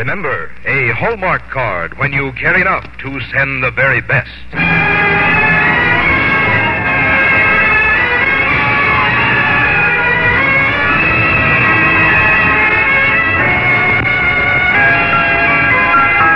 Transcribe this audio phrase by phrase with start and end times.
[0.00, 4.32] Remember, a Hallmark card when you care enough to send the very best.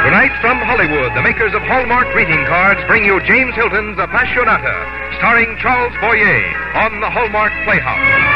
[0.05, 5.57] Tonight from Hollywood, the makers of Hallmark greeting cards bring you James Hilton's Appassionata, starring
[5.57, 8.34] Charles Boyer on the Hallmark Playhouse.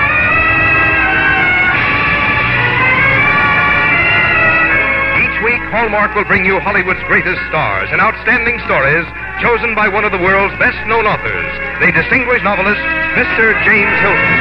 [5.69, 9.05] Hallmark will bring you Hollywood's greatest stars and outstanding stories
[9.45, 11.45] chosen by one of the world's best known authors,
[11.84, 12.80] the distinguished novelist,
[13.12, 13.52] Mr.
[13.69, 14.33] James Hilton.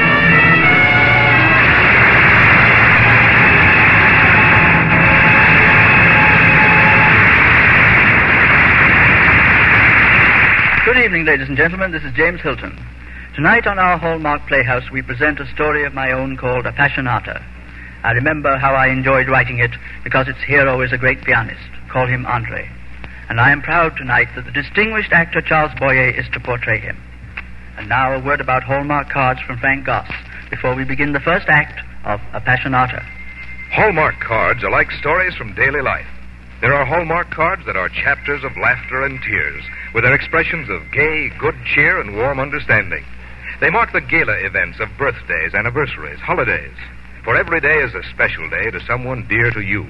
[10.87, 11.91] Good evening, ladies and gentlemen.
[11.91, 12.71] This is James Hilton.
[13.35, 17.43] Tonight on our Hallmark Playhouse, we present a story of my own called Appassionata.
[18.03, 19.71] I remember how I enjoyed writing it
[20.03, 21.59] because its hero is a great pianist.
[21.89, 22.69] Call him Andre.
[23.29, 26.97] And I am proud tonight that the distinguished actor Charles Boyer is to portray him.
[27.77, 30.09] And now a word about Hallmark cards from Frank Goss
[30.49, 33.03] before we begin the first act of Appassionata.
[33.71, 36.07] Hallmark cards are like stories from daily life.
[36.61, 40.91] There are Hallmark cards that are chapters of laughter and tears, with their expressions of
[40.91, 43.05] gay, good cheer, and warm understanding.
[43.59, 46.73] They mark the gala events of birthdays, anniversaries, holidays.
[47.27, 49.85] For every day is a special day to someone dear to you.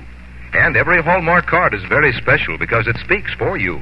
[0.53, 3.79] And every Hallmark card is very special because it speaks for you.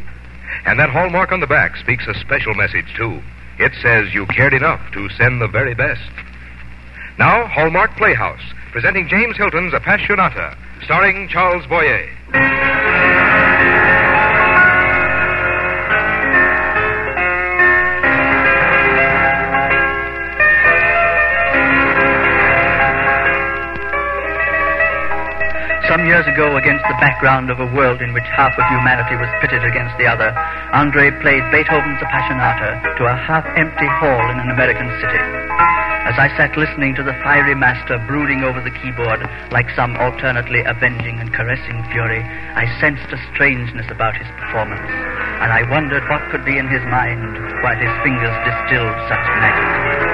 [0.66, 3.22] And that Hallmark on the back speaks a special message, too.
[3.58, 6.02] It says you cared enough to send the very best.
[7.18, 12.10] Now, Hallmark Playhouse, presenting James Hilton's Appassionata, starring Charles Boyer.
[26.26, 29.64] Years ago, against the background of a world in which half of humanity was pitted
[29.64, 30.34] against the other,
[30.74, 35.22] Andre played Beethoven's Appassionata to a half-empty hall in an American city.
[36.06, 39.22] As I sat listening to the fiery master brooding over the keyboard
[39.52, 44.90] like some alternately avenging and caressing fury, I sensed a strangeness about his performance,
[45.42, 50.05] and I wondered what could be in his mind while his fingers distilled such magic.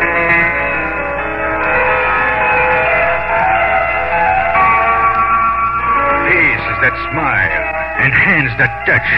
[6.81, 7.63] That smile,
[8.01, 9.09] and hands that touch,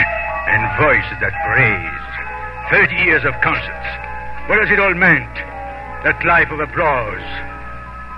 [0.52, 2.04] and voices that praise.
[2.70, 3.90] Thirty years of concerts.
[4.48, 5.32] What has it all meant?
[6.04, 7.24] That life of applause.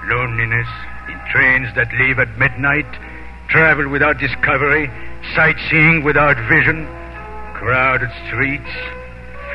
[0.10, 0.70] Loneliness
[1.10, 2.90] in trains that leave at midnight,
[3.50, 4.90] travel without discovery,
[5.38, 6.86] sightseeing without vision,
[7.54, 8.74] crowded streets,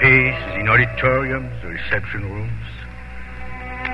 [0.00, 2.66] faces in auditoriums or reception rooms.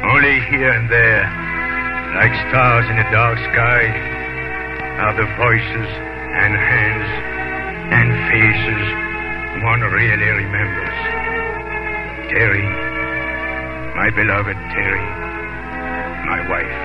[0.05, 1.25] Only here and there,
[2.15, 4.16] like stars in a dark sky,
[4.97, 5.91] are the voices
[6.41, 7.11] and hands
[7.93, 8.83] and faces
[9.63, 10.97] one really remembers.
[12.33, 12.65] Terry,
[13.95, 15.07] my beloved Terry,
[16.25, 16.81] my wife.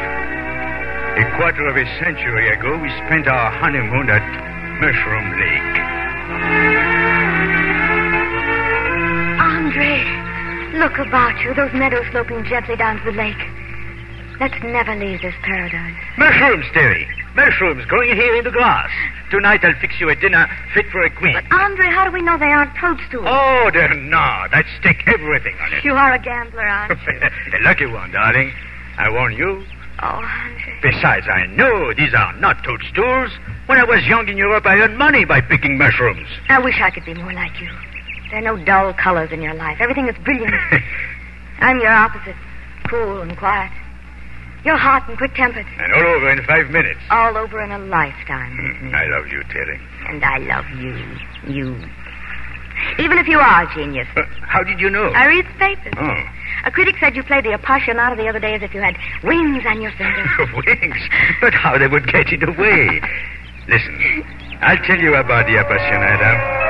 [1.20, 4.24] A quarter of a century ago, we spent our honeymoon at
[4.80, 5.76] Mushroom Lake.
[9.40, 11.54] Andre, look about you.
[11.54, 13.40] Those meadows sloping gently down to the lake.
[14.40, 15.96] Let's never leave this paradise.
[16.18, 17.08] Mushrooms, Terry.
[17.36, 18.90] Mushrooms growing here in the grass.
[19.30, 21.34] Tonight I'll fix you a dinner fit for a queen.
[21.34, 23.26] But Andre, how do we know they aren't toadstools?
[23.28, 24.54] Oh, they're not.
[24.54, 25.84] I'd stake everything on it.
[25.84, 27.20] You are a gambler, aren't you?
[27.60, 28.52] a lucky one, darling.
[28.98, 29.64] I warn you.
[30.02, 30.80] oh, Andre.
[30.82, 33.32] Besides, I know these are not toadstools.
[33.68, 36.28] When I was young in Europe, I earned money by picking mushrooms.
[36.50, 37.70] I wish I could be more like you.
[38.30, 39.78] There are no dull colors in your life.
[39.80, 40.54] Everything is brilliant.
[41.60, 42.36] I'm your opposite.
[42.90, 43.72] Cool and quiet.
[44.64, 45.66] You're hot and quick-tempered.
[45.66, 47.00] and all over in five minutes.
[47.10, 48.94] All over in a lifetime me.
[48.94, 49.80] I love you, Terry.
[50.08, 50.94] And I love you.
[51.48, 51.76] You.
[53.00, 54.08] Even if you are a genius.
[54.16, 55.10] Uh, how did you know?
[55.10, 55.94] I read the papers.
[55.98, 56.24] Oh.
[56.66, 59.64] A critic said you played the Appassionata the other day as if you had wings
[59.66, 60.30] on your fingers.
[60.66, 61.02] Wings.
[61.42, 63.02] But how they would get it away.
[63.68, 64.24] Listen,
[64.62, 66.62] I'll tell you about the Appassionata.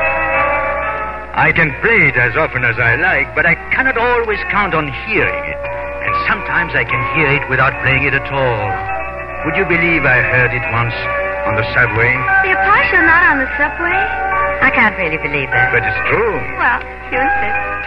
[1.33, 4.91] I can play it as often as I like, but I cannot always count on
[5.07, 5.80] hearing it.
[6.31, 8.63] Sometimes I can hear it without playing it at all.
[9.43, 10.95] Would you believe I heard it once
[11.43, 12.07] on the subway?
[12.47, 12.55] The
[13.03, 13.99] not on the subway?
[14.63, 15.75] I can't really believe that.
[15.75, 16.39] But it's true.
[16.55, 16.79] Well,
[17.11, 17.83] you insist.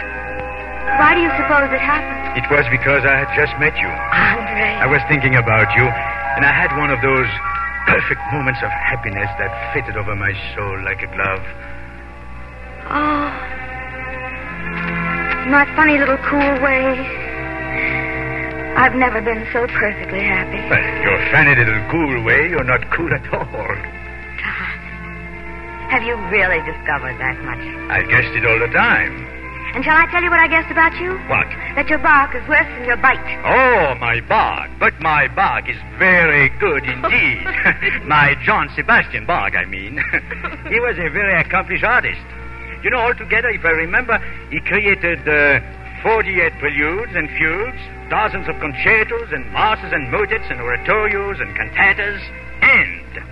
[1.01, 2.37] Why do you suppose it happened?
[2.37, 3.89] It was because I had just met you.
[3.89, 4.77] Andre.
[4.77, 5.89] I was thinking about you,
[6.37, 7.25] and I had one of those
[7.89, 11.41] perfect moments of happiness that fitted over my soul like a glove.
[12.93, 13.25] Oh.
[15.49, 17.24] My funny little cool way.
[18.75, 20.59] I've never been so perfectly happy.
[20.69, 23.47] Well, your funny little cool way, you're not cool at all.
[24.43, 27.63] Ah, Have you really discovered that much?
[27.89, 29.23] I've guessed it all the time.
[29.75, 31.11] And shall I tell you what I guessed about you?
[31.27, 31.47] What?
[31.75, 33.19] That your bark is worse than your bite.
[33.43, 34.71] Oh, my bark.
[34.79, 37.43] But my bark is very good indeed.
[38.07, 39.97] my Johann Sebastian bark, I mean.
[40.71, 42.23] he was a very accomplished artist.
[42.83, 44.19] You know, altogether, if I remember,
[44.51, 45.59] he created uh,
[46.05, 47.81] 48 preludes and fugues,
[48.13, 52.21] dozens of concertos and masses and motets and oratorios and cantatas,
[52.61, 53.25] and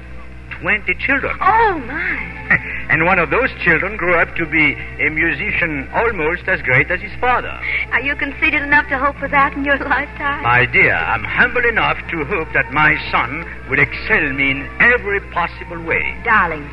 [0.60, 1.38] 20 children.
[1.40, 2.34] Oh, my.
[2.90, 7.00] and one of those children grew up to be a musician almost as great as
[7.00, 7.54] his father.
[7.92, 10.42] Are you conceited enough to hope for that in your lifetime?
[10.42, 15.22] My dear, I'm humble enough to hope that my son will excel me in every
[15.30, 16.18] possible way.
[16.26, 16.66] Darling,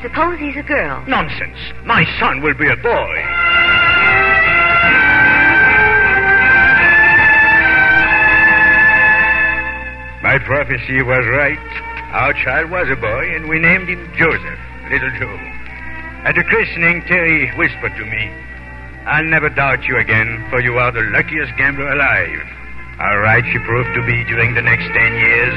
[0.00, 1.02] suppose he's a girl.
[1.08, 1.58] Nonsense.
[1.84, 3.49] My son will be a boy.
[10.30, 11.58] My prophecy was right.
[12.14, 15.34] Our child was a boy, and we named him Joseph, Little Joe.
[16.22, 18.30] At the christening, Terry whispered to me,
[19.10, 22.46] I'll never doubt you again, for you are the luckiest gambler alive.
[23.02, 25.56] How right she proved to be during the next ten years.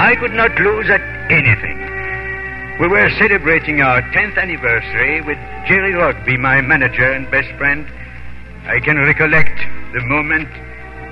[0.00, 1.76] I could not lose at anything.
[2.80, 5.36] We were celebrating our 10th anniversary with
[5.68, 7.84] Jerry Rugby, my manager and best friend.
[8.64, 9.60] I can recollect
[9.92, 10.48] the moment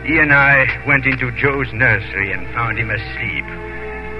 [0.05, 3.45] he and I went into Joe's nursery and found him asleep.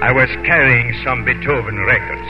[0.01, 2.29] I was carrying some Beethoven records.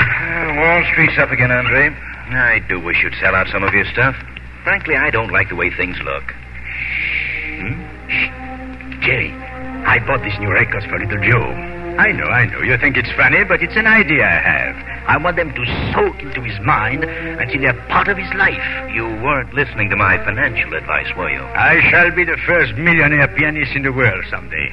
[0.00, 1.90] Uh, Wall Street's up again, Andre.
[2.30, 4.14] I do wish you'd sell out some of your stuff.
[4.62, 6.32] Frankly, I don't like the way things look.
[7.58, 7.74] Hmm?
[8.08, 9.04] Shh.
[9.04, 11.77] Jerry, I bought these new records for little Joe.
[11.98, 12.62] I know, I know.
[12.62, 14.76] You think it's funny, but it's an idea I have.
[15.08, 18.62] I want them to soak into his mind until they're part of his life.
[18.94, 21.42] You weren't listening to my financial advice, were you?
[21.42, 24.72] I shall be the first millionaire pianist in the world someday.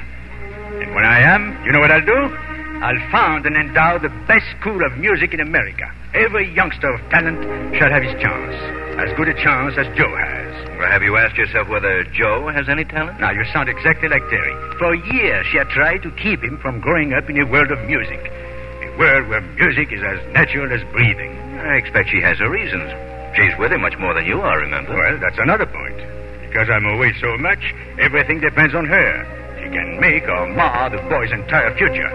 [0.78, 2.30] And when I am, you know what I'll do?
[2.78, 5.90] I'll found and endow the best school of music in America.
[6.16, 7.44] Every youngster of talent
[7.76, 8.56] shall have his chance.
[8.96, 10.78] As good a chance as Joe has.
[10.80, 13.20] Well, have you asked yourself whether Joe has any talent?
[13.20, 14.56] Now, you sound exactly like Terry.
[14.78, 17.84] For years, she had tried to keep him from growing up in a world of
[17.84, 18.16] music.
[18.16, 21.36] A world where music is as natural as breathing.
[21.60, 22.88] I expect she has her reasons.
[23.36, 24.96] She's with him much more than you are, remember?
[24.96, 26.00] Well, that's another point.
[26.48, 27.60] Because I'm away so much,
[28.00, 29.45] everything depends on her.
[29.66, 32.06] She can make or mar the boy's entire future.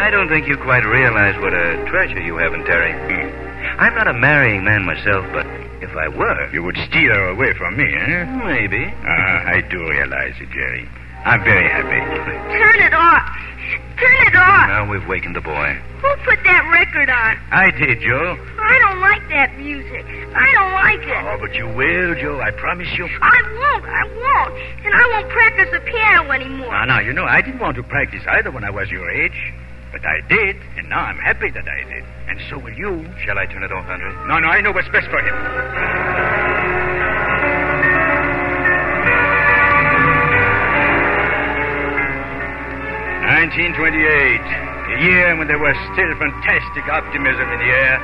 [0.00, 2.92] I don't think you quite realize what a treasure you have in Terry.
[2.96, 3.80] Hmm.
[3.80, 5.44] I'm not a marrying man myself, but
[5.84, 6.48] if I were.
[6.54, 8.24] You would steal her away from me, eh?
[8.48, 8.80] Maybe.
[8.80, 10.88] Uh, I do realize it, Jerry.
[11.26, 12.00] I'm very happy.
[12.56, 13.28] Turn it off.
[13.98, 14.68] Turn it off.
[14.68, 15.74] Now we've wakened the boy.
[16.02, 17.38] Who put that record on?
[17.50, 18.36] I did, Joe.
[18.58, 20.04] I don't like that music.
[20.36, 21.24] I don't like it.
[21.24, 22.40] Oh, but you will, Joe.
[22.40, 23.06] I promise you.
[23.06, 23.84] I won't.
[23.84, 24.54] I won't.
[24.84, 26.70] And I won't practice the piano anymore.
[26.70, 29.54] Now, now, you know, I didn't want to practice either when I was your age.
[29.92, 32.04] But I did, and now I'm happy that I did.
[32.28, 33.08] And so will you.
[33.24, 34.12] Shall I turn it off, Andre?
[34.26, 36.55] No, no, I know what's best for him.
[43.36, 48.00] 1928, a year when there was still fantastic optimism in the air.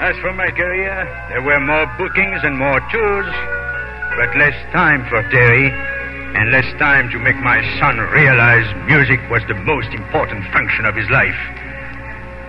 [0.00, 3.28] As for my career, there were more bookings and more tours,
[4.16, 9.44] but less time for Terry, and less time to make my son realize music was
[9.44, 11.36] the most important function of his life.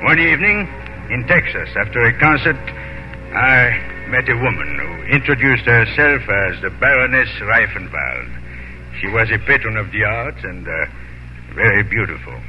[0.08, 0.72] One evening,
[1.12, 2.56] in Texas, after a concert,
[3.36, 8.32] I met a woman who introduced herself as the Baroness Reifenwald.
[9.04, 10.88] She was a patron of the arts and uh,
[11.56, 12.40] very beautiful.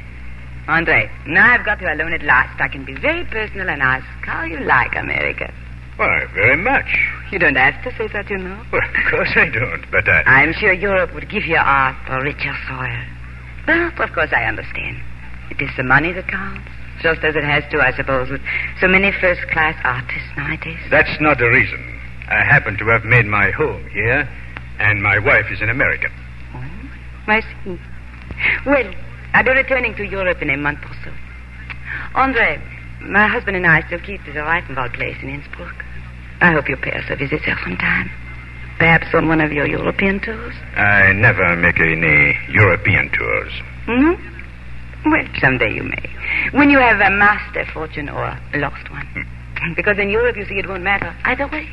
[0.67, 2.59] Andre, now I've got you alone at last.
[2.61, 5.53] I can be very personal and ask how you like America.
[5.97, 6.87] Why, very much.
[7.31, 8.63] You don't have to say that, you know.
[8.71, 12.23] Well, of course I don't, but uh, I'm sure Europe would give you art or
[12.23, 13.03] richer soil.
[13.65, 15.01] But, of course, I understand.
[15.51, 16.69] It is the money that counts.
[17.01, 18.41] Just as it has to, I suppose, with
[18.79, 20.79] so many first-class artists nowadays.
[20.89, 21.99] that's not the reason.
[22.29, 24.27] I happen to have made my home here,
[24.79, 26.11] and my wife is an American.
[27.27, 27.79] I see.
[28.65, 28.93] Well,
[29.33, 31.11] I'll be returning to Europe in a month or so.
[32.15, 32.61] Andre,
[33.01, 35.83] my husband and I still keep the Reifenwald place in Innsbruck.
[36.41, 38.09] I hope you'll pay us a visit there sometime.
[38.77, 40.53] Perhaps on one of your European tours.
[40.75, 43.51] I never make any European tours.
[43.85, 45.09] Hmm?
[45.09, 46.09] Well, someday you may.
[46.51, 49.07] When you have amassed a fortune or a lost one.
[49.75, 51.69] Because in Europe, you see, it won't matter either way.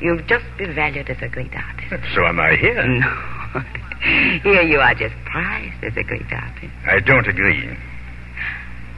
[0.00, 2.04] You'll just be valued as a great artist.
[2.14, 2.86] So am I here.
[2.86, 3.62] No.
[4.42, 6.72] Here you are just prized as a great artist.
[6.86, 7.68] I don't agree.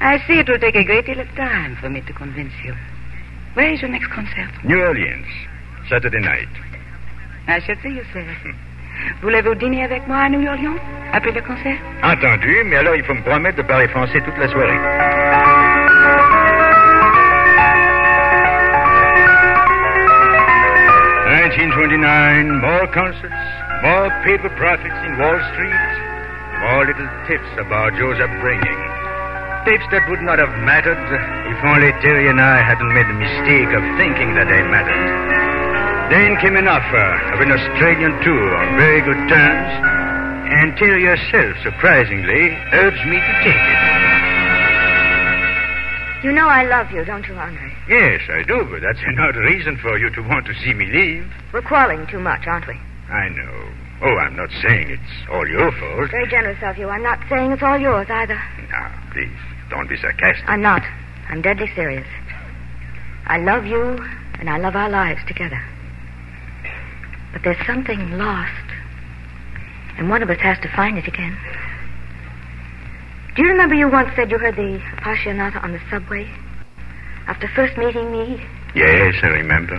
[0.01, 2.75] I see it will take a great deal of time for me to convince you.
[3.55, 4.51] Where is your next concert?
[4.65, 5.27] New Orleans,
[5.89, 6.49] Saturday night.
[7.47, 8.25] I shall see you, sir.
[9.23, 10.79] Voulez-vous dîner avec moi à New Orleans
[11.13, 14.49] après le concert Entendu, mais alors il faut me promettre de parler français toute la
[14.49, 14.79] soirée.
[21.33, 23.33] Nineteen twenty-nine, more concerts,
[23.83, 25.83] more paper profits in Wall Street,
[26.63, 28.81] more little tips about Joe's upbringing.
[29.67, 31.03] Tips that would not have mattered
[31.51, 35.03] if only Terry and I hadn't made the mistake of thinking that they mattered.
[36.15, 39.71] Then came an offer of an Australian tour on very good terms,
[40.47, 43.83] and Terry herself, surprisingly, urged me to take it.
[46.23, 47.67] You know I love you, don't you, Andre?
[47.91, 50.87] Yes, I do, but that's not a reason for you to want to see me
[50.87, 51.27] leave.
[51.51, 52.79] We're quarreling too much, aren't we?
[53.13, 53.73] I know.
[54.03, 56.11] Oh, I'm not saying it's all your fault.
[56.11, 56.89] Very generous of you.
[56.89, 58.41] I'm not saying it's all yours either.
[58.71, 59.37] Now, please,
[59.71, 60.49] don't be sarcastic.
[60.49, 60.83] I'm not.
[61.29, 62.07] I'm deadly serious.
[63.27, 63.99] I love you,
[64.41, 65.63] and I love our lives together.
[67.33, 68.51] But there's something lost,
[69.99, 71.37] and one of us has to find it again.
[73.37, 76.29] Do you remember you once said you heard the Appassionata on the subway?
[77.29, 78.45] After first meeting me?
[78.75, 79.77] Yes, I remember.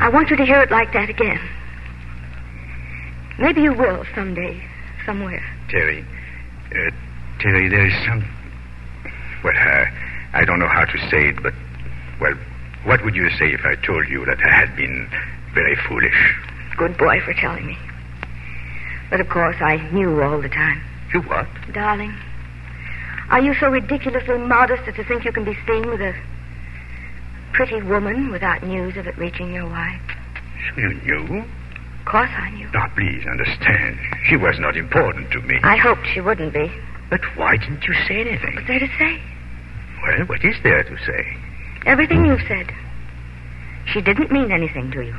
[0.00, 1.38] I want you to hear it like that again.
[3.40, 4.62] Maybe you will someday,
[5.06, 5.42] somewhere.
[5.70, 6.04] Terry,
[6.76, 6.90] uh,
[7.40, 8.22] Terry, there is some.
[9.42, 9.86] Well, uh,
[10.34, 11.54] I don't know how to say it, but,
[12.20, 12.34] well,
[12.84, 15.08] what would you say if I told you that I had been
[15.54, 16.36] very foolish?
[16.76, 17.78] Good boy for telling me.
[19.08, 20.82] But of course, I knew all the time.
[21.14, 21.48] You what?
[21.72, 22.14] Darling,
[23.30, 26.14] are you so ridiculously modest as to think you can be seen with a
[27.54, 30.02] pretty woman without news of it reaching your wife?
[30.74, 31.44] So you knew?
[32.00, 32.68] Of course I knew.
[32.72, 33.98] Now, please understand.
[34.28, 35.58] She was not important to me.
[35.62, 36.70] I hoped she wouldn't be.
[37.10, 38.54] But why didn't you say anything?
[38.54, 39.20] What's there to say?
[40.02, 41.36] Well, what is there to say?
[41.86, 42.72] Everything you've said.
[43.92, 45.16] She didn't mean anything to you.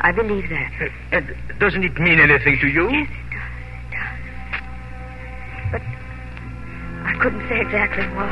[0.00, 0.72] I believe that.
[1.12, 1.20] Uh, uh,
[1.58, 2.90] doesn't it mean anything to you?
[2.90, 3.42] Yes, it does.
[3.78, 4.60] It does.
[5.72, 5.82] But
[7.06, 8.28] I couldn't say exactly what.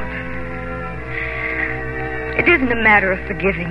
[2.38, 3.70] It isn't a matter of forgiving.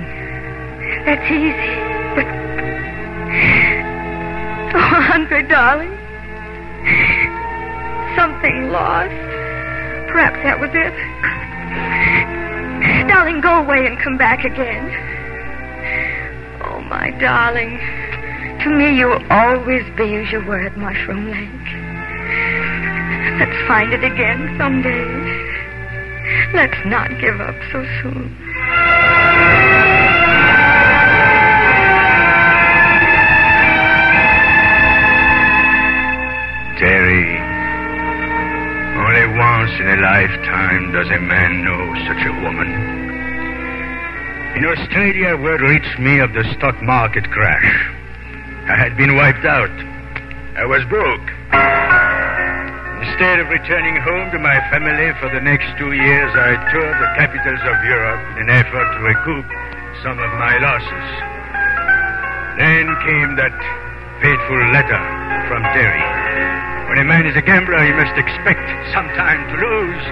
[1.04, 1.78] That's easy.
[2.16, 2.41] But.
[4.74, 5.92] Oh, Andre, darling.
[8.16, 9.12] Something lost.
[10.08, 10.94] Perhaps that was it.
[13.08, 14.90] Darling, go away and come back again.
[16.64, 17.78] Oh, my darling.
[18.64, 21.68] To me, you'll always be as you were at Mushroom Lake.
[23.40, 25.08] Let's find it again someday.
[26.54, 28.36] Let's not give up so soon.
[39.62, 42.66] Once in a lifetime does a man know such a woman.
[44.58, 47.70] In Australia, word reached me of the stock market crash.
[48.66, 49.70] I had been wiped out.
[50.58, 51.28] I was broke.
[53.06, 57.14] Instead of returning home to my family for the next two years, I toured the
[57.14, 59.46] capitals of Europe in an effort to recoup
[60.02, 61.08] some of my losses.
[62.58, 63.54] Then came that
[64.18, 65.02] fateful letter
[65.46, 66.21] from Terry.
[66.92, 68.60] When a man is a gambler, he must expect
[68.92, 70.04] sometime to lose.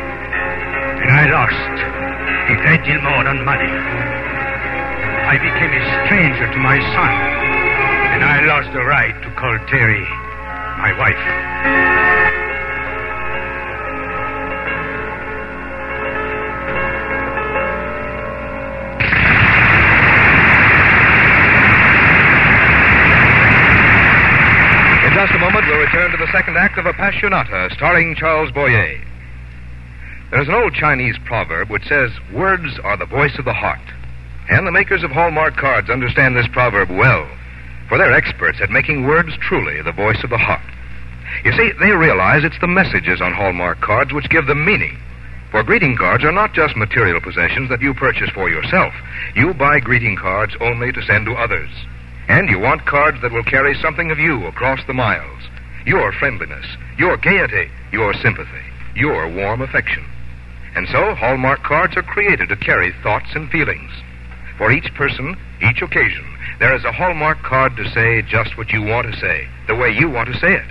[1.05, 1.77] And I lost
[2.49, 3.69] a great deal more than money.
[5.29, 7.13] I became a stranger to my son.
[8.17, 10.09] And I lost the right to call Terry
[10.81, 12.40] my wife.
[26.33, 29.01] Second act of Appassionata, starring Charles Boyer.
[30.31, 33.81] There's an old Chinese proverb which says, Words are the voice of the heart.
[34.49, 37.29] And the makers of Hallmark cards understand this proverb well,
[37.89, 40.63] for they're experts at making words truly the voice of the heart.
[41.45, 44.99] You see, they realize it's the messages on Hallmark cards which give them meaning.
[45.51, 48.95] For greeting cards are not just material possessions that you purchase for yourself.
[49.35, 51.71] You buy greeting cards only to send to others.
[52.29, 55.43] And you want cards that will carry something of you across the miles.
[55.87, 56.67] Your friendliness,
[56.99, 60.05] your gaiety, your sympathy, your warm affection.
[60.75, 63.91] And so, Hallmark cards are created to carry thoughts and feelings.
[64.57, 66.27] For each person, each occasion,
[66.59, 69.91] there is a Hallmark card to say just what you want to say, the way
[69.91, 70.71] you want to say it.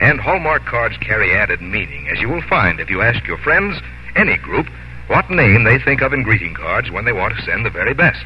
[0.00, 3.76] And Hallmark cards carry added meaning, as you will find if you ask your friends,
[4.16, 4.66] any group,
[5.08, 7.92] what name they think of in greeting cards when they want to send the very
[7.92, 8.24] best.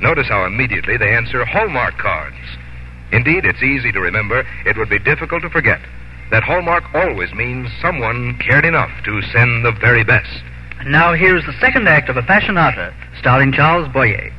[0.00, 2.36] Notice how immediately they answer Hallmark cards.
[3.14, 4.44] Indeed, it's easy to remember.
[4.66, 5.80] It would be difficult to forget
[6.32, 10.42] that hallmark always means someone cared enough to send the very best.
[10.84, 14.32] Now here's the second act of Appassionata, starring Charles Boyer.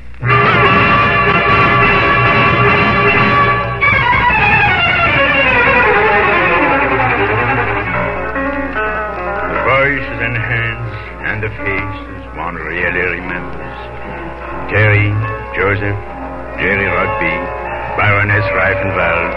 [9.55, 10.91] The voices and hands,
[11.23, 13.77] and the faces one really remembers.
[14.69, 15.15] Terry,
[15.55, 15.95] Joseph,
[16.59, 17.54] Jerry Rugby,
[17.95, 19.31] Baroness Reifenwald.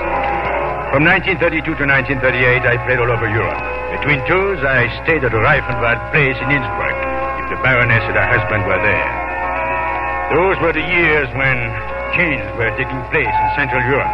[0.90, 3.62] From 1932 to 1938, I played all over Europe.
[4.02, 6.98] Between tours, I stayed at Reifenwald place in Innsbruck,
[7.38, 9.10] if the Baroness and her husband were there.
[10.34, 11.56] Those were the years when
[12.18, 14.10] changes were taking place in Central Europe.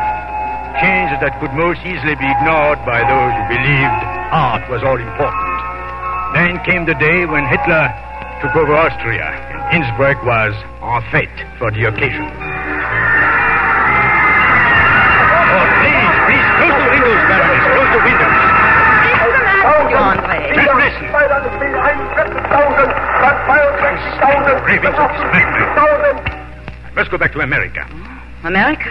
[0.77, 3.99] Changes that could most easily be ignored by those who believed
[4.29, 5.57] art was all important.
[6.37, 7.89] Then came the day when Hitler
[8.45, 9.25] took over Austria,
[9.57, 10.53] and Innsbruck was
[10.85, 12.44] en fete for the occasion.
[17.29, 18.37] Baroness, close the windows.
[19.91, 20.39] you, Andre.
[20.55, 21.05] Just listen.
[24.65, 26.17] Ravings of this madman.
[26.97, 27.87] Let's go back to America.
[28.45, 28.91] America?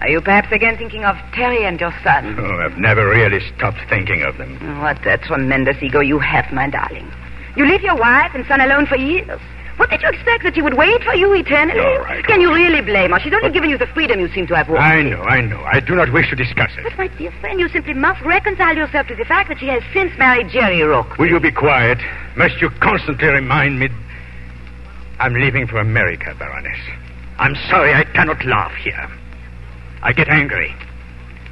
[0.00, 2.36] Are you perhaps again thinking of Terry and your son?
[2.38, 4.80] Oh, I've never really stopped thinking of them.
[4.80, 7.10] What a tremendous ego you have, my darling.
[7.56, 9.40] You leave your wife and son alone for years.
[9.78, 11.78] What did you expect, that she would wait for you eternally?
[11.80, 12.24] All right.
[12.26, 13.20] Can you really blame her?
[13.20, 14.82] She's only given you the freedom you seem to have wanted.
[14.82, 15.62] I know, I know.
[15.62, 16.82] I do not wish to discuss it.
[16.82, 19.82] But, my dear friend, you simply must reconcile yourself to the fact that she has
[19.94, 21.14] since married Jerry Rugby.
[21.18, 21.98] Will you be quiet?
[22.36, 23.88] Must you constantly remind me?
[25.20, 26.78] I'm leaving for America, Baroness.
[27.38, 29.08] I'm sorry I cannot laugh here.
[30.02, 30.74] I get angry.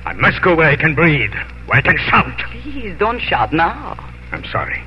[0.04, 1.33] I must go where I can breathe,
[1.66, 2.38] where I can shout.
[2.50, 3.97] Please don't shout now.
[4.33, 4.83] I'm sorry.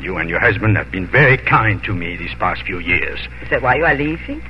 [0.00, 3.20] You and your husband have been very kind to me these past few years.
[3.42, 4.42] Is that why you are leaving?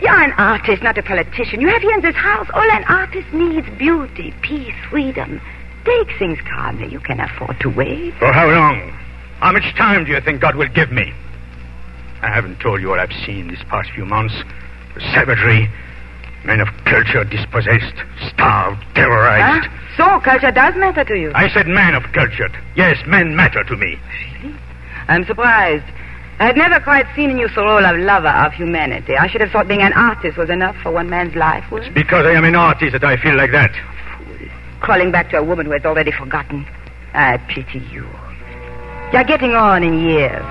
[0.00, 1.60] You're an artist, not a politician.
[1.60, 5.40] You have here in this house all an artist needs beauty, peace, freedom.
[5.84, 6.88] Take things calmly.
[6.90, 8.14] You can afford to wait.
[8.18, 8.90] For how long?
[9.40, 11.12] How much time do you think God will give me?
[12.22, 14.34] I haven't told you what I've seen these past few months.
[14.94, 15.68] The savagery,
[16.44, 17.94] men of culture dispossessed,
[18.32, 19.66] starved, terrorized.
[19.66, 19.76] Huh?
[19.96, 21.32] So, culture does matter to you.
[21.34, 22.48] I said men of culture.
[22.76, 23.98] Yes, men matter to me.
[24.42, 24.54] Really?
[25.08, 25.84] I'm surprised.
[26.38, 29.14] I had never quite seen in you the role of lover of humanity.
[29.14, 31.92] I should have thought being an artist was enough for one man's life work.
[31.92, 33.72] Because I am an artist that I feel like that.
[34.16, 34.48] Fool.
[34.80, 36.64] Crawling back to a woman who has already forgotten.
[37.12, 38.08] I pity you.
[39.12, 40.44] You're getting on in years.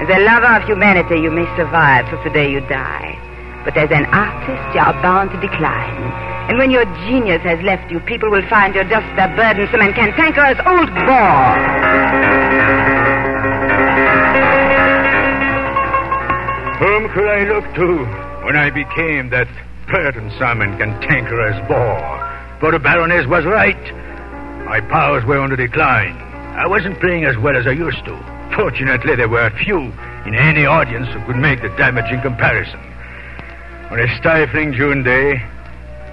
[0.00, 3.18] As a lover of humanity, you may survive till the day you die.
[3.66, 5.98] But as an artist, you are bound to decline.
[6.46, 9.92] And when your genius has left you, people will find you just a burdensome and
[9.92, 11.50] cantankerous old bore.
[16.78, 18.06] Whom could I look to
[18.46, 19.48] when I became that
[19.90, 22.22] burdensome and cantankerous bore?
[22.60, 23.82] For the Baroness was right.
[24.64, 26.14] My powers were on the decline.
[26.54, 28.14] I wasn't playing as well as I used to.
[28.54, 29.90] Fortunately, there were few
[30.24, 32.78] in any audience who could make the damaging comparison.
[33.90, 35.36] On a stifling June day,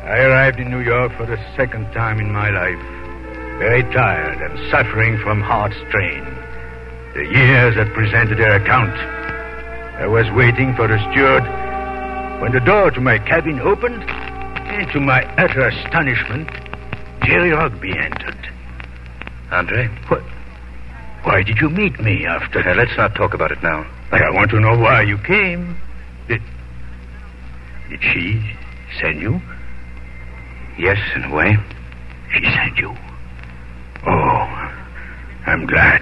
[0.04, 2.80] I arrived in New York for the second time in my life,
[3.58, 6.24] very tired and suffering from heart strain.
[7.16, 8.94] The years had presented their account.
[10.00, 11.44] I was waiting for the steward
[12.42, 16.50] when the door to my cabin opened, and to my utter astonishment,
[17.24, 18.38] Jerry Rugby entered.
[19.52, 19.88] Andre?
[20.10, 20.22] What?
[21.24, 22.62] Why did you meet me after?
[22.76, 23.86] Let's not talk about it now.
[24.12, 25.78] But I want to know why you came.
[26.28, 26.42] Did,
[27.94, 28.42] did she
[29.00, 29.40] send you?
[30.80, 31.56] Yes, in a way.
[32.34, 32.90] She sent you.
[34.08, 34.72] Oh,
[35.46, 36.02] I'm glad.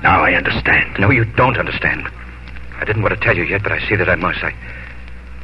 [0.00, 0.96] Now I understand.
[1.00, 2.06] No, you don't understand.
[2.76, 4.44] I didn't want to tell you yet, but I see that I must.
[4.44, 4.54] I,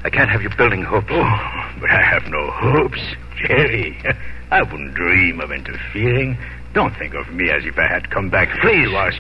[0.05, 1.09] I can't have you building hopes.
[1.11, 3.01] Oh, but I have no hopes,
[3.39, 4.01] Jerry.
[4.53, 6.39] I wouldn't dream of interfering.
[6.73, 8.49] Don't think of me as if I had come back.
[8.61, 8.95] Please.
[8.95, 9.15] us.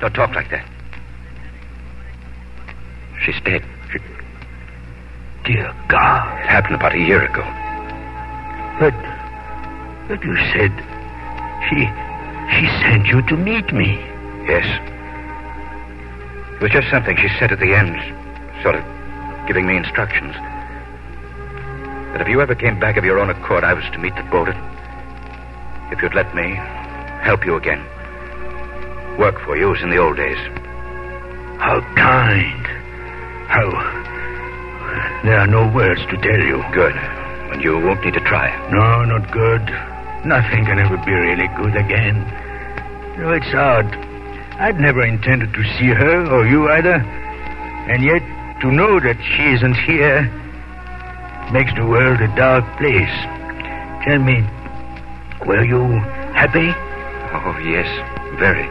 [0.00, 0.68] Don't talk like that.
[3.24, 3.64] She's dead.
[5.52, 6.40] Dear God.
[6.40, 7.44] It happened about a year ago.
[8.80, 8.96] But,
[10.08, 10.72] but you said
[11.68, 11.84] she,
[12.56, 14.00] she sent you to meet me.
[14.48, 14.64] Yes.
[16.56, 18.00] It was just something she said at the end,
[18.62, 18.84] sort of
[19.46, 20.32] giving me instructions.
[22.16, 24.22] That if you ever came back of your own accord, I was to meet the
[24.22, 24.48] boat.
[25.92, 26.54] If you'd let me
[27.20, 27.84] help you again.
[29.18, 30.38] Work for you as in the old days.
[31.60, 32.66] How kind.
[33.48, 34.01] How.
[35.24, 36.64] There are no words to tell you.
[36.72, 36.96] Good.
[37.52, 38.50] And you won't need to try.
[38.70, 39.62] No, not good.
[40.26, 42.26] Nothing can ever be really good again.
[43.16, 43.86] You know, it's odd.
[44.58, 46.94] I'd never intended to see her, or you either.
[46.94, 48.22] And yet,
[48.62, 50.22] to know that she isn't here
[51.52, 53.14] makes the world a dark place.
[54.04, 54.42] Tell me,
[55.46, 55.86] were you
[56.34, 56.70] happy?
[57.34, 57.86] Oh, yes.
[58.38, 58.66] Very.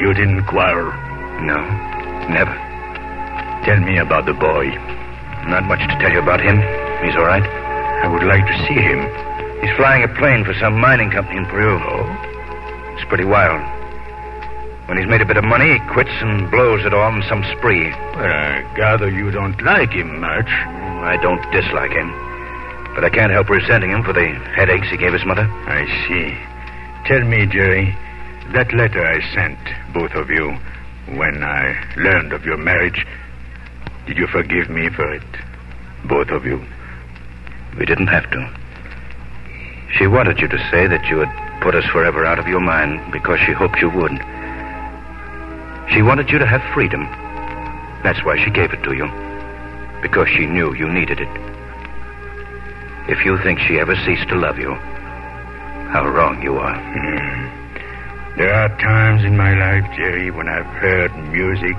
[0.00, 0.92] You didn't quarrel.
[1.42, 1.58] No.
[2.28, 2.54] Never.
[3.64, 4.99] Tell me about the boy.
[5.48, 6.56] Not much to tell you about him.
[7.04, 7.44] He's all right.
[7.44, 9.00] I would like to see him.
[9.60, 11.78] He's flying a plane for some mining company in Peru.
[11.80, 12.08] Oh?
[12.96, 13.60] It's pretty wild.
[14.88, 17.44] When he's made a bit of money, he quits and blows it all in some
[17.56, 17.90] spree.
[17.90, 20.48] Well, I gather you don't like him much.
[20.48, 22.10] Mm, I don't dislike him.
[22.94, 24.26] But I can't help resenting him for the
[24.56, 25.46] headaches he gave his mother.
[25.46, 26.36] I see.
[27.06, 27.94] Tell me, Jerry,
[28.52, 29.58] that letter I sent,
[29.94, 30.58] both of you,
[31.16, 33.06] when I learned of your marriage,
[34.06, 35.22] did you forgive me for it?
[36.04, 36.64] Both of you.
[37.78, 38.50] We didn't have to.
[39.96, 43.12] She wanted you to say that you had put us forever out of your mind
[43.12, 44.12] because she hoped you would.
[45.92, 47.02] She wanted you to have freedom.
[48.02, 49.06] That's why she gave it to you.
[50.00, 51.28] Because she knew you needed it.
[53.08, 54.74] If you think she ever ceased to love you,
[55.90, 56.78] how wrong you are.
[56.78, 58.36] Hmm.
[58.38, 61.76] There are times in my life, Jerry, when I've heard music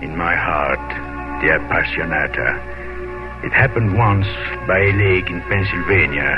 [0.00, 1.07] in my heart,
[1.40, 3.44] the Appassionata.
[3.44, 4.26] It happened once
[4.66, 6.34] by a lake in Pennsylvania.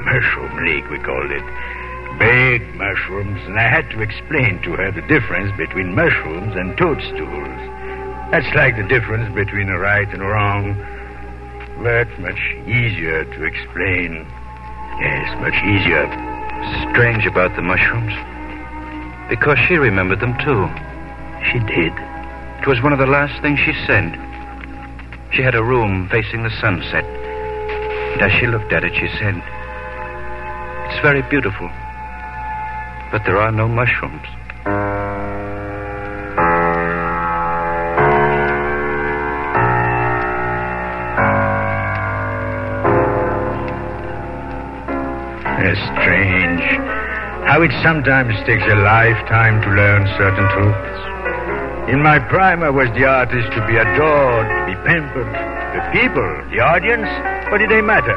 [0.00, 1.44] Mushroom Lake, we called it.
[2.18, 7.60] Big mushrooms, and I had to explain to her the difference between mushrooms and toadstools.
[8.32, 10.72] That's like the difference between a right and a wrong.
[11.82, 14.24] But much easier to explain.
[15.04, 16.08] Yes, much easier.
[16.90, 18.16] Strange about the mushrooms.
[19.28, 20.64] Because she remembered them too.
[21.52, 21.92] She did.
[22.68, 24.12] It was one of the last things she said.
[25.32, 27.02] She had a room facing the sunset.
[27.02, 29.40] And as she looked at it, she said,
[30.84, 31.66] It's very beautiful.
[33.10, 34.20] But there are no mushrooms.
[45.64, 46.60] It's strange
[47.48, 51.17] how it sometimes takes a lifetime to learn certain truths.
[51.88, 55.32] In my prime, I was the artist to be adored, to be pampered.
[55.72, 57.08] The people, the audience,
[57.48, 58.12] what did they matter?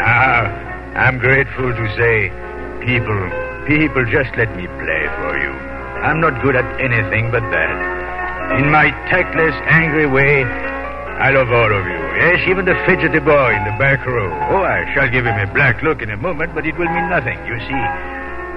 [0.00, 0.48] Now,
[0.96, 2.32] I'm grateful to say,
[2.80, 3.20] people,
[3.68, 5.52] people, just let me play for you.
[6.00, 8.56] I'm not good at anything but that.
[8.56, 12.02] In my tactless, angry way, I love all of you.
[12.24, 14.32] Yes, even the fidgety boy in the back row.
[14.48, 17.08] Oh, I shall give him a black look in a moment, but it will mean
[17.12, 17.36] nothing.
[17.44, 17.82] You see,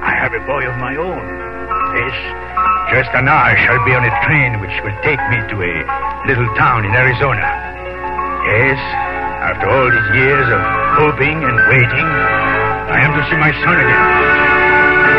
[0.07, 1.19] I have a boy of my own.
[1.99, 2.15] Yes,
[2.91, 5.73] just an hour shall be on a train which will take me to a
[6.29, 7.43] little town in Arizona.
[8.45, 8.79] Yes,
[9.41, 10.61] after all these years of
[11.01, 12.07] hoping and waiting,
[12.93, 15.15] I am to see my son again.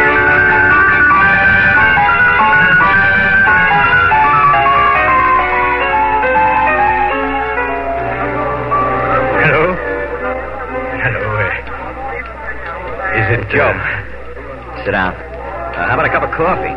[9.43, 9.63] Hello?
[11.01, 11.23] Hello.
[11.41, 13.73] Uh, is it Joe.
[13.73, 15.15] uh, Sit down.
[15.15, 16.75] Uh, how about a cup of coffee?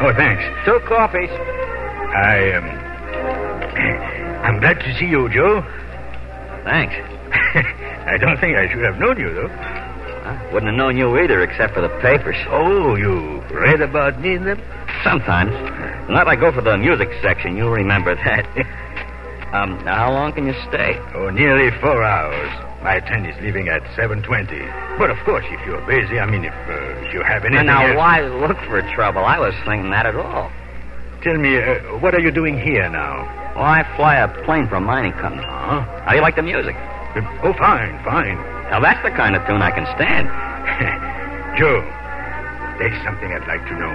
[0.00, 0.42] Oh, thanks.
[0.64, 1.30] Two coffees.
[1.30, 2.64] I um,
[4.46, 5.62] I'm glad to see you, Joe.
[6.64, 6.94] Thanks.
[8.06, 9.50] I don't think I should have known you, though.
[10.26, 12.36] I wouldn't have known you either, except for the papers.
[12.50, 14.60] Oh, you read about me in them?
[15.04, 15.52] Sometimes.
[16.10, 17.56] Not I go for the music section.
[17.56, 18.46] You'll remember that.
[19.54, 20.98] um, how long can you stay?
[21.14, 22.50] Oh, nearly four hours.
[22.86, 24.46] My train is leaving at 7.20.
[24.96, 27.82] But, of course, if you're busy, I mean, if, uh, if you have anything now,
[27.82, 27.96] else...
[27.98, 29.24] why look for trouble?
[29.26, 30.52] I was thinking that at all.
[31.20, 33.26] Tell me, uh, what are you doing here now?
[33.58, 35.42] Well, I fly a plane for a mining company.
[35.42, 35.82] Huh?
[36.06, 36.76] How do you like the music?
[37.18, 38.38] Uh, oh, fine, fine.
[38.70, 40.30] Now, that's the kind of tune I can stand.
[41.58, 41.82] Joe,
[42.78, 43.94] there's something I'd like to know.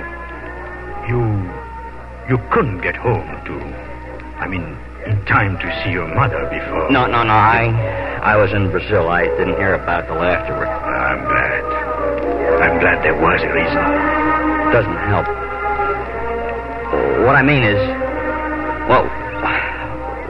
[1.08, 1.24] You.
[2.28, 3.56] You couldn't get home to.
[4.36, 4.76] I mean,
[5.08, 6.92] in time to see your mother before.
[6.92, 7.32] No, no, no.
[7.32, 7.72] I,
[8.22, 9.10] I was in Brazil.
[9.10, 10.70] I didn't hear about it till afterward.
[10.70, 11.62] I'm glad.
[12.62, 13.82] I'm glad there was a reason.
[14.70, 15.26] Doesn't help.
[17.26, 17.82] What I mean is,
[18.86, 19.10] well,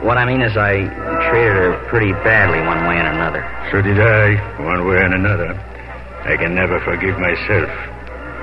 [0.08, 0.88] what I mean is I
[1.28, 3.44] treated her pretty badly one way and another.
[3.70, 5.52] So did I, one way and another.
[6.24, 7.68] I can never forgive myself.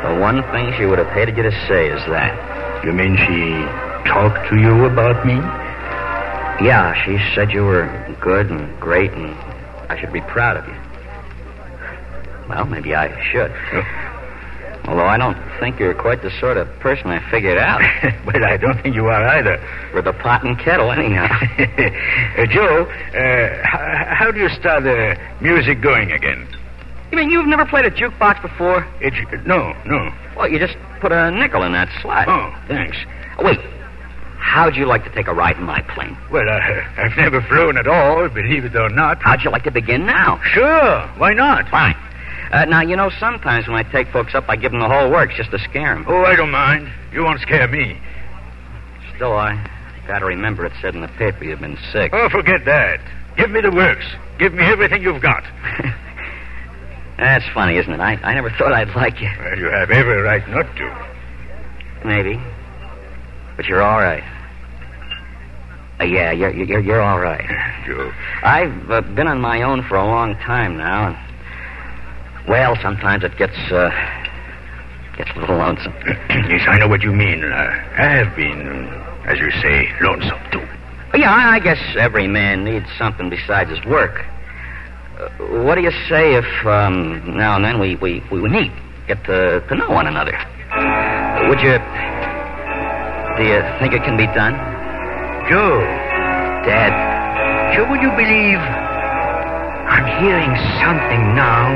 [0.05, 2.85] The one thing she would have hated you to say is that.
[2.85, 3.65] You mean she
[4.07, 5.41] talked to you about me?
[6.62, 7.88] Yeah, she said you were
[8.19, 9.34] good and great and
[9.89, 10.76] I should be proud of you.
[12.50, 13.52] Well, maybe I should.
[14.89, 17.80] Although I don't think you're quite the sort of person I figured out.
[18.26, 19.62] but I don't think you are either.
[19.93, 21.26] With the pot and kettle, anyhow.
[21.30, 26.48] uh, Joe, uh, how, how do you start the music going again?
[27.12, 28.86] You mean you've never played a jukebox before?
[29.00, 29.13] It,
[29.45, 30.12] no, no.
[30.36, 32.28] Well, you just put a nickel in that slot.
[32.28, 32.98] Oh, thanks.
[33.39, 33.60] Wait.
[34.39, 36.17] How'd you like to take a ride in my plane?
[36.32, 36.54] Well, uh,
[36.97, 39.21] I've never flown at all, believe it or not.
[39.21, 40.39] How'd you like to begin now?
[40.43, 41.69] Sure, why not?
[41.69, 41.95] Fine.
[42.52, 45.12] Uh, now, you know, sometimes when I take folks up, I give them the whole
[45.12, 46.06] works just to scare them.
[46.08, 46.91] Oh, I don't mind.
[47.13, 47.99] You won't scare me.
[49.15, 49.63] Still, I
[50.08, 52.12] gotta remember it said in the paper you've been sick.
[52.13, 53.02] Oh, forget that.
[53.38, 54.06] Give me the works.
[54.39, 55.43] Give me everything you've got.
[57.17, 57.99] That's funny, isn't it?
[57.99, 59.30] I, I never thought I'd like you.
[59.39, 61.12] Well, you have every right not to.
[62.06, 62.39] maybe.
[63.60, 64.24] But you're all right.
[66.00, 67.45] Uh, yeah, you're, you're, you're all right.
[67.86, 68.10] Joe.
[68.41, 73.36] I've uh, been on my own for a long time now, and, well, sometimes it
[73.36, 73.89] gets, uh,
[75.17, 75.93] gets a little lonesome.
[76.30, 77.43] yes, I know what you mean.
[77.43, 77.58] Uh,
[77.98, 78.88] I have been,
[79.26, 80.65] as you say, lonesome, too.
[81.19, 84.26] Yeah, I I guess every man needs something besides his work.
[85.19, 85.28] Uh,
[85.65, 88.72] what do you say if um, now and then we, we, we meet,
[89.06, 90.38] get to, to know one another?
[90.72, 91.78] Uh, would you.
[93.39, 94.52] Do you think it can be done?
[95.47, 95.80] Joe,
[96.67, 96.91] Dad,
[97.71, 100.52] Joe, would you believe I'm hearing
[100.84, 101.71] something now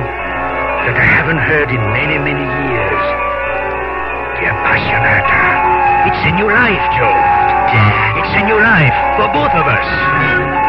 [0.84, 3.04] that I haven't heard in many, many years?
[4.44, 6.12] The Appassionata.
[6.12, 7.16] It's a new life, Joe.
[7.72, 10.63] Dad, it's a new life for both of us.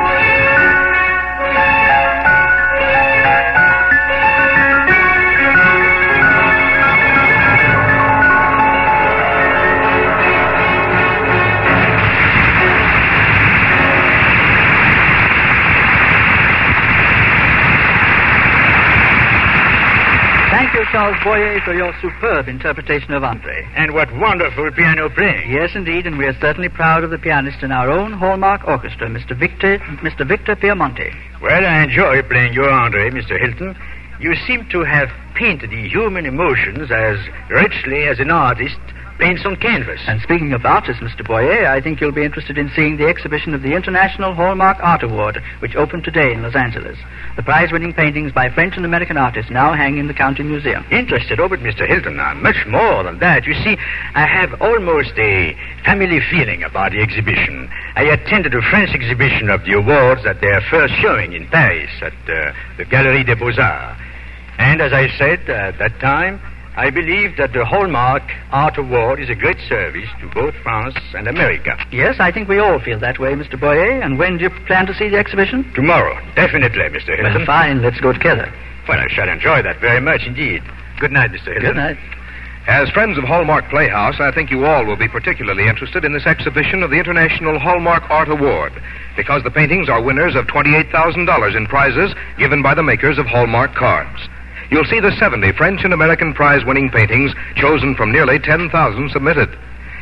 [21.04, 23.68] Charles Boyer, for your superb interpretation of Andre.
[23.76, 25.50] And what wonderful piano playing.
[25.50, 29.08] Yes, indeed, and we are certainly proud of the pianist in our own Hallmark Orchestra,
[29.08, 29.38] Mr.
[29.38, 30.26] Victor, Mr.
[30.26, 31.12] Victor Piemonte.
[31.42, 33.38] Well, I enjoy playing your Andre, Mr.
[33.38, 33.76] Hilton.
[34.18, 37.18] You seem to have painted the human emotions as
[37.50, 38.80] richly as an artist
[39.18, 40.00] paints on canvas.
[40.06, 41.26] And speaking of artists, Mr.
[41.26, 45.02] Boyer, I think you'll be interested in seeing the exhibition of the International Hallmark Art
[45.02, 46.98] Award, which opened today in Los Angeles.
[47.36, 50.84] The prize-winning paintings by French and American artists now hang in the County Museum.
[50.90, 51.86] Interested, oh, but Mr.
[51.86, 53.44] Hilton, I'm much more than that.
[53.44, 53.76] You see,
[54.14, 57.70] I have almost a family feeling about the exhibition.
[57.96, 62.12] I attended a French exhibition of the awards at their first showing in Paris at
[62.28, 64.00] uh, the Galerie des Beaux-Arts.
[64.58, 66.40] And as I said at that time,
[66.76, 71.28] I believe that the Hallmark Art Award is a great service to both France and
[71.28, 71.78] America.
[71.92, 73.58] Yes, I think we all feel that way, Mr.
[73.58, 74.02] Boyer.
[74.02, 75.70] And when do you plan to see the exhibition?
[75.74, 77.16] Tomorrow, definitely, Mr.
[77.16, 77.34] Hilton.
[77.34, 77.80] Well, fine.
[77.80, 78.52] Let's go together.
[78.88, 80.64] Well, I shall enjoy that very much indeed.
[80.98, 81.54] Good night, Mr.
[81.54, 81.62] Hilton.
[81.62, 81.98] Good night.
[82.66, 86.26] As friends of Hallmark Playhouse, I think you all will be particularly interested in this
[86.26, 88.72] exhibition of the International Hallmark Art Award,
[89.16, 93.74] because the paintings are winners of $28,000 in prizes given by the makers of Hallmark
[93.74, 94.28] cards.
[94.74, 99.56] You'll see the 70 French and American prize winning paintings chosen from nearly 10,000 submitted.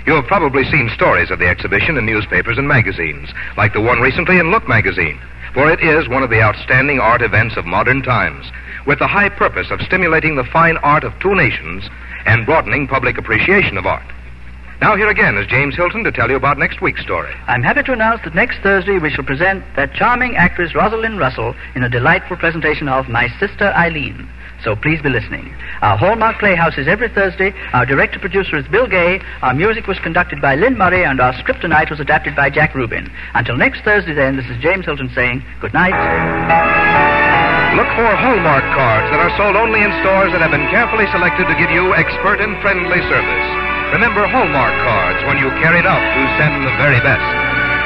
[0.07, 4.01] You have probably seen stories of the exhibition in newspapers and magazines, like the one
[4.01, 5.21] recently in Look magazine,
[5.53, 8.51] for it is one of the outstanding art events of modern times,
[8.87, 11.85] with the high purpose of stimulating the fine art of two nations
[12.25, 14.11] and broadening public appreciation of art.
[14.83, 17.33] Now, here again is James Hilton to tell you about next week's story.
[17.47, 21.55] I'm happy to announce that next Thursday we shall present that charming actress Rosalind Russell
[21.77, 24.29] in a delightful presentation of My Sister Eileen.
[24.67, 25.55] So please be listening.
[25.83, 27.55] Our Hallmark Playhouse is every Thursday.
[27.73, 29.23] Our director producer is Bill Gay.
[29.43, 32.75] Our music was conducted by Lyn Murray, and our script tonight was adapted by Jack
[32.75, 33.07] Rubin.
[33.35, 35.95] Until next Thursday, then, this is James Hilton saying good night.
[37.79, 41.47] Look for Hallmark cards that are sold only in stores that have been carefully selected
[41.47, 43.62] to give you expert and friendly service.
[43.93, 47.29] Remember Hallmark cards when you carry it out to send the very best.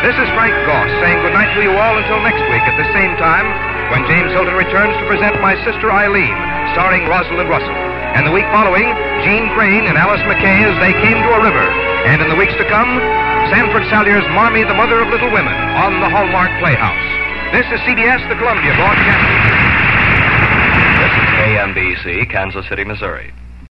[0.06, 3.18] This is Frank Goss saying goodnight to you all until next week at the same
[3.18, 3.42] time
[3.90, 6.30] when James Hilton returns to present My Sister Eileen,
[6.78, 7.74] starring Rosalind Russell.
[8.14, 8.86] And the week following,
[9.26, 11.66] Jeanne Crain and Alice McKay as they came to a river.
[12.06, 13.02] And in the weeks to come,
[13.50, 17.06] Sandford Salyer's Marmee, the Mother of Little Women on the Hallmark Playhouse.
[17.50, 19.42] This is CBS, the Columbia Broadcasting.
[21.02, 23.34] This is KMBC, Kansas City, Missouri.